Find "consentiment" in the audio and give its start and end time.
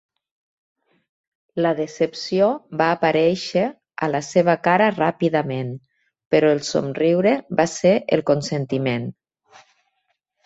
8.31-9.05